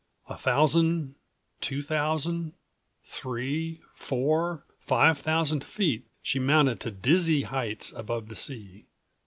A 0.27 0.35
thousand, 0.35 1.13
two 1.59 1.83
thousand, 1.83 2.53
three, 3.03 3.81
four, 3.93 4.65
five 4.79 5.19
thousand 5.19 5.63
feet 5.63 6.07
she 6.23 6.39
mounted 6.39 6.79
to 6.79 6.89
dizzy 6.89 7.43
heights 7.43 7.93
above 7.95 8.25
the 8.27 8.35
sea. 8.35 8.87